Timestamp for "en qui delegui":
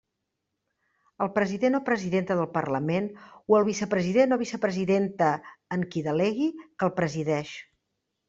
5.77-6.49